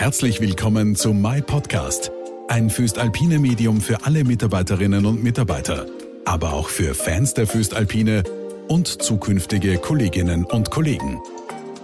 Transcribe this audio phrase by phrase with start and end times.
[0.00, 2.10] Herzlich willkommen zu My Podcast,
[2.48, 5.84] ein Füstalpine Medium für alle Mitarbeiterinnen und Mitarbeiter,
[6.24, 8.24] aber auch für Fans der Füstalpine
[8.66, 11.20] und zukünftige Kolleginnen und Kollegen.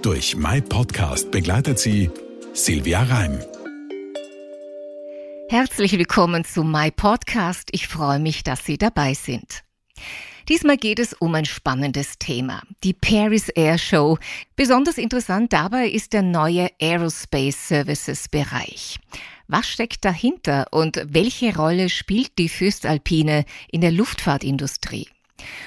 [0.00, 2.10] Durch My Podcast begleitet sie
[2.54, 3.38] Silvia Reim.
[5.50, 7.68] Herzlich willkommen zu My Podcast.
[7.72, 9.62] Ich freue mich, dass Sie dabei sind.
[10.48, 14.16] Diesmal geht es um ein spannendes Thema, die Paris Air Show.
[14.54, 19.00] Besonders interessant dabei ist der neue Aerospace Services Bereich.
[19.48, 25.08] Was steckt dahinter und welche Rolle spielt die Fürstalpine in der Luftfahrtindustrie?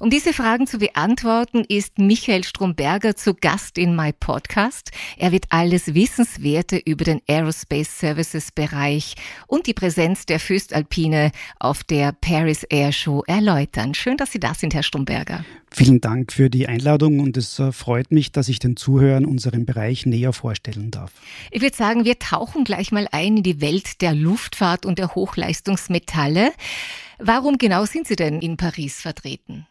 [0.00, 4.90] Um diese Fragen zu beantworten, ist Michael Stromberger zu Gast in My Podcast.
[5.16, 9.14] Er wird alles Wissenswerte über den Aerospace Services Bereich
[9.46, 13.94] und die Präsenz der Füstalpine auf der Paris Air Show erläutern.
[13.94, 15.44] Schön, dass Sie da sind, Herr Stromberger.
[15.74, 19.64] Vielen Dank für die Einladung und es äh, freut mich, dass ich den Zuhörern unseren
[19.64, 21.12] Bereich näher vorstellen darf.
[21.50, 25.14] Ich würde sagen, wir tauchen gleich mal ein in die Welt der Luftfahrt und der
[25.14, 26.52] Hochleistungsmetalle.
[27.18, 29.66] Warum genau sind Sie denn in Paris vertreten?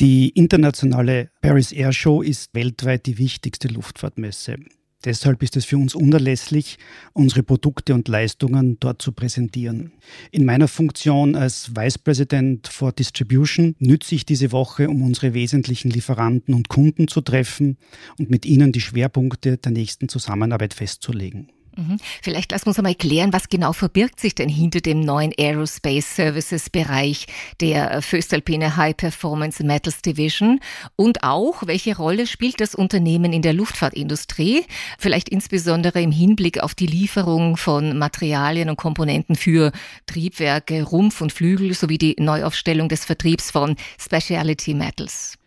[0.00, 4.56] Die internationale Paris Air Show ist weltweit die wichtigste Luftfahrtmesse.
[5.04, 6.76] Deshalb ist es für uns unerlässlich,
[7.12, 9.92] unsere Produkte und Leistungen dort zu präsentieren.
[10.32, 15.90] In meiner Funktion als Vice President for Distribution nütze ich diese Woche, um unsere wesentlichen
[15.90, 17.78] Lieferanten und Kunden zu treffen
[18.18, 21.52] und mit ihnen die Schwerpunkte der nächsten Zusammenarbeit festzulegen.
[21.78, 21.98] Mhm.
[22.22, 26.16] Vielleicht lassen wir uns einmal klären, was genau verbirgt sich denn hinter dem neuen Aerospace
[26.16, 27.26] Services Bereich
[27.60, 30.58] der Föstalpine High Performance Metals Division
[30.96, 34.64] und auch, welche Rolle spielt das Unternehmen in der Luftfahrtindustrie,
[34.98, 39.70] vielleicht insbesondere im Hinblick auf die Lieferung von Materialien und Komponenten für
[40.06, 45.38] Triebwerke, Rumpf und Flügel sowie die Neuaufstellung des Vertriebs von Specialty Metals.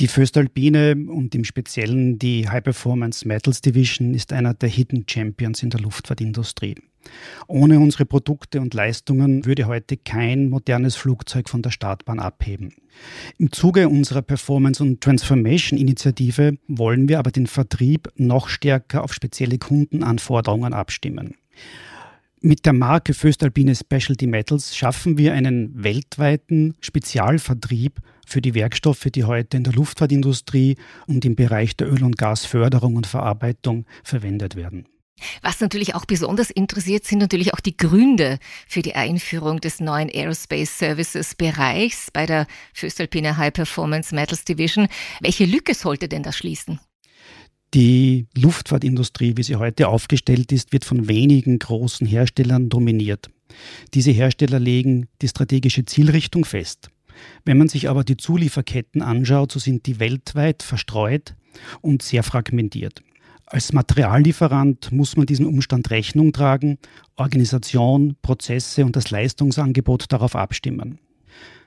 [0.00, 5.62] Die Föstalpine und im Speziellen die High Performance Metals Division ist einer der Hidden Champions
[5.62, 6.76] in der Luftfahrtindustrie.
[7.48, 12.72] Ohne unsere Produkte und Leistungen würde heute kein modernes Flugzeug von der Startbahn abheben.
[13.36, 19.58] Im Zuge unserer Performance- und Transformation-Initiative wollen wir aber den Vertrieb noch stärker auf spezielle
[19.58, 21.34] Kundenanforderungen abstimmen.
[22.42, 29.24] Mit der Marke Föstalpine Specialty Metals schaffen wir einen weltweiten Spezialvertrieb für die Werkstoffe, die
[29.24, 34.88] heute in der Luftfahrtindustrie und im Bereich der Öl- und Gasförderung und Verarbeitung verwendet werden.
[35.42, 40.08] Was natürlich auch besonders interessiert, sind natürlich auch die Gründe für die Einführung des neuen
[40.08, 44.88] Aerospace Services Bereichs bei der Föstalpine High Performance Metals Division.
[45.20, 46.80] Welche Lücke sollte denn das schließen?
[47.72, 53.30] Die Luftfahrtindustrie, wie sie heute aufgestellt ist, wird von wenigen großen Herstellern dominiert.
[53.94, 56.90] Diese Hersteller legen die strategische Zielrichtung fest.
[57.44, 61.34] Wenn man sich aber die Zulieferketten anschaut, so sind die weltweit verstreut
[61.80, 63.02] und sehr fragmentiert.
[63.46, 66.78] Als Materiallieferant muss man diesem Umstand Rechnung tragen,
[67.16, 70.98] Organisation, Prozesse und das Leistungsangebot darauf abstimmen.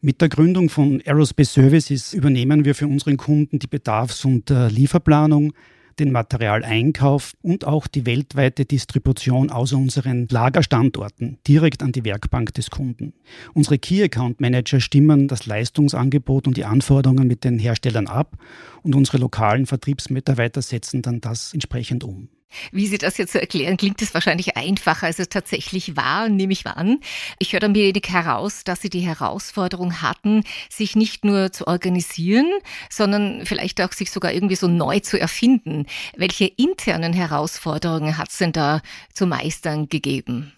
[0.00, 4.68] Mit der Gründung von Aerospace Services übernehmen wir für unseren Kunden die Bedarfs- und äh,
[4.68, 5.52] Lieferplanung,
[6.00, 12.70] den Materialeinkauf und auch die weltweite Distribution aus unseren Lagerstandorten direkt an die Werkbank des
[12.70, 13.14] Kunden.
[13.54, 18.36] Unsere Key Account Manager stimmen das Leistungsangebot und die Anforderungen mit den Herstellern ab
[18.82, 22.28] und unsere lokalen Vertriebsmitarbeiter setzen dann das entsprechend um.
[22.72, 26.64] Wie Sie das jetzt erklären, klingt es wahrscheinlich einfacher, als es tatsächlich war, nehme ich
[26.64, 27.00] mal an.
[27.38, 32.46] Ich höre dann wenig heraus, dass Sie die Herausforderung hatten, sich nicht nur zu organisieren,
[32.90, 35.86] sondern vielleicht auch sich sogar irgendwie so neu zu erfinden.
[36.16, 38.80] Welche internen Herausforderungen hat es denn da
[39.12, 40.52] zu meistern gegeben?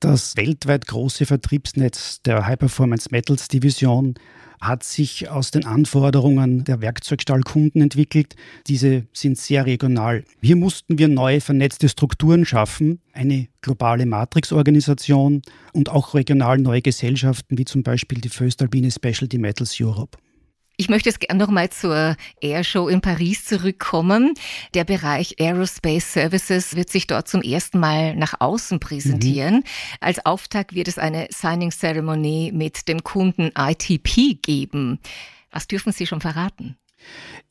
[0.00, 4.14] Das weltweit große Vertriebsnetz der High Performance Metals Division
[4.62, 8.36] hat sich aus den Anforderungen der Werkzeugstahlkunden entwickelt.
[8.68, 10.24] Diese sind sehr regional.
[10.40, 15.42] Hier mussten wir neue vernetzte Strukturen schaffen, eine globale Matrixorganisation
[15.72, 20.16] und auch regional neue Gesellschaften, wie zum Beispiel die Föstalpine Specialty Metals Europe.
[20.76, 24.34] Ich möchte jetzt gerne nochmal zur Airshow in Paris zurückkommen.
[24.74, 29.56] Der Bereich Aerospace Services wird sich dort zum ersten Mal nach außen präsentieren.
[29.56, 29.64] Mhm.
[30.00, 34.98] Als Auftakt wird es eine Signing Ceremony mit dem Kunden ITP geben.
[35.50, 36.76] Was dürfen Sie schon verraten?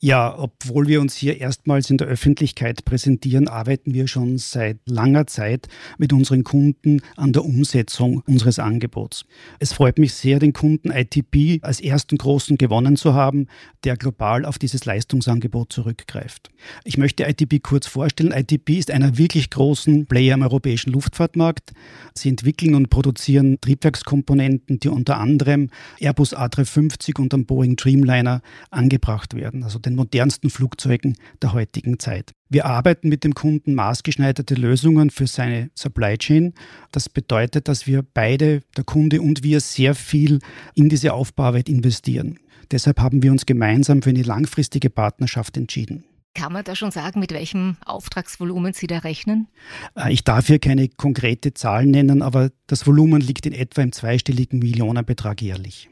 [0.04, 5.28] Ja, obwohl wir uns hier erstmals in der Öffentlichkeit präsentieren, arbeiten wir schon seit langer
[5.28, 9.24] Zeit mit unseren Kunden an der Umsetzung unseres Angebots.
[9.60, 13.46] Es freut mich sehr, den Kunden ITP als ersten großen gewonnen zu haben,
[13.84, 16.50] der global auf dieses Leistungsangebot zurückgreift.
[16.82, 18.32] Ich möchte ITP kurz vorstellen.
[18.32, 21.70] ITP ist einer wirklich großen Player im europäischen Luftfahrtmarkt.
[22.14, 25.70] Sie entwickeln und produzieren Triebwerkskomponenten, die unter anderem
[26.00, 31.98] Airbus A350 und am Boeing Dreamliner angebracht werden werden, also den modernsten Flugzeugen der heutigen
[31.98, 32.32] Zeit.
[32.48, 36.54] Wir arbeiten mit dem Kunden maßgeschneiderte Lösungen für seine Supply Chain.
[36.92, 40.38] Das bedeutet, dass wir beide, der Kunde und wir, sehr viel
[40.74, 42.38] in diese Aufbauarbeit investieren.
[42.70, 46.04] Deshalb haben wir uns gemeinsam für eine langfristige Partnerschaft entschieden.
[46.34, 49.48] Kann man da schon sagen, mit welchem Auftragsvolumen Sie da rechnen?
[49.94, 53.92] Äh, ich darf hier keine konkrete Zahl nennen, aber das Volumen liegt in etwa im
[53.92, 55.90] zweistelligen Millionenbetrag jährlich.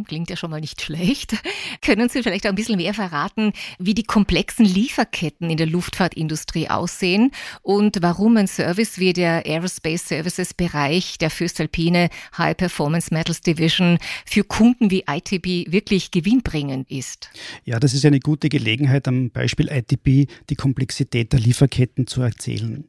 [0.00, 1.34] Mhm, klingt ja schon mal nicht schlecht.
[1.82, 6.68] Können Sie vielleicht auch ein bisschen mehr verraten, wie die komplexen Lieferketten in der Luftfahrtindustrie
[6.68, 7.32] aussehen
[7.62, 13.98] und warum ein Service wie der Aerospace Services Bereich der Fürstalpine High Performance Metals Division
[14.26, 17.30] für Kunden wie ITB wirklich gewinnbringend ist?
[17.64, 22.84] Ja, das ist eine gute Gelegenheit, am Beispiel ITB die Komplexität der Lieferketten zu erzählen.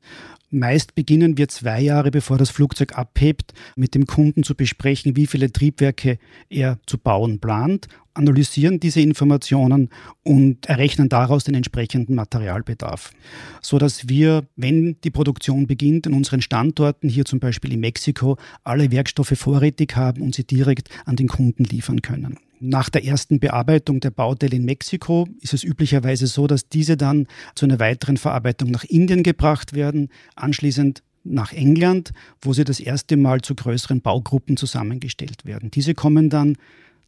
[0.54, 5.26] Meist beginnen wir zwei Jahre bevor das Flugzeug abhebt, mit dem Kunden zu besprechen, wie
[5.26, 6.20] viele Triebwerke
[6.50, 9.90] er zu bauen plant, analysieren diese Informationen
[10.24, 13.14] und errechnen daraus den entsprechenden Materialbedarf,
[13.62, 18.38] so dass wir, wenn die Produktion beginnt, in unseren Standorten, hier zum Beispiel in Mexiko,
[18.66, 22.38] alle Werkstoffe vorrätig haben und sie direkt an den Kunden liefern können.
[22.64, 27.26] Nach der ersten Bearbeitung der Bauteile in Mexiko ist es üblicherweise so, dass diese dann
[27.56, 33.18] zu einer weiteren Verarbeitung nach Indien gebracht werden, anschließend nach England, wo sie das erste
[33.18, 35.72] Mal zu größeren Baugruppen zusammengestellt werden.
[35.72, 36.56] Diese kommen dann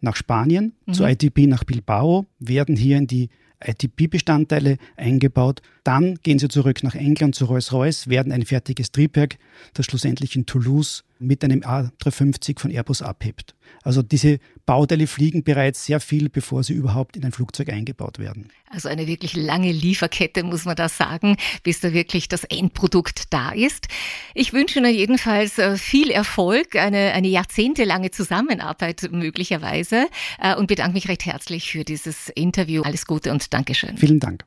[0.01, 0.93] nach Spanien, mhm.
[0.93, 3.29] zu ITP nach Bilbao, werden hier in die
[3.63, 5.61] ITP-Bestandteile eingebaut.
[5.83, 9.37] Dann gehen sie zurück nach England zu Rolls-Royce, werden ein fertiges Triebwerk,
[9.75, 13.55] das schlussendlich in Toulouse mit einem A350 von Airbus abhebt.
[13.83, 18.49] Also diese Bauteile fliegen bereits sehr viel, bevor sie überhaupt in ein Flugzeug eingebaut werden.
[18.69, 23.51] Also eine wirklich lange Lieferkette, muss man da sagen, bis da wirklich das Endprodukt da
[23.51, 23.87] ist.
[24.33, 30.07] Ich wünsche Ihnen jedenfalls äh, viel Erfolg, eine, eine jahrzehntelange Zusammenarbeit möglicherweise
[30.39, 32.83] äh, und bedanke mich recht herzlich für dieses Interview.
[32.83, 33.97] Alles Gute und Dankeschön.
[33.97, 34.45] Vielen Dank.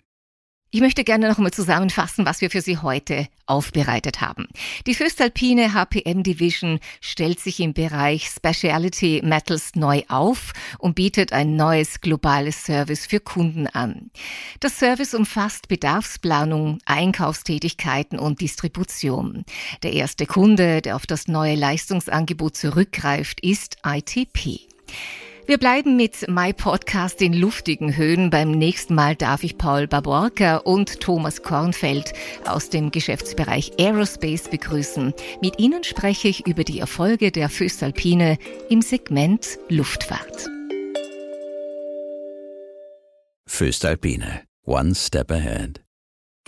[0.77, 4.47] Ich möchte gerne noch einmal zusammenfassen, was wir für Sie heute aufbereitet haben.
[4.87, 11.57] Die Föstalpine HPM Division stellt sich im Bereich Specialty Metals neu auf und bietet ein
[11.57, 14.11] neues globales Service für Kunden an.
[14.61, 19.47] Das Service umfasst Bedarfsplanung, Einkaufstätigkeiten und Distribution.
[19.83, 24.69] Der erste Kunde, der auf das neue Leistungsangebot zurückgreift, ist ITP.
[25.47, 28.31] Wir bleiben mit My Podcast in luftigen Höhen.
[28.31, 32.13] Beim nächsten Mal darf ich Paul Baborka und Thomas Kornfeld
[32.47, 35.15] aus dem Geschäftsbereich Aerospace begrüßen.
[35.41, 38.39] Mit ihnen spreche ich über die Erfolge der Föstalpine
[38.71, 40.49] im Segment Luftfahrt.
[43.47, 44.43] Föstalpine.
[44.65, 45.81] One Step Ahead.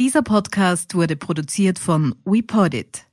[0.00, 3.07] Dieser Podcast wurde produziert von WePodit.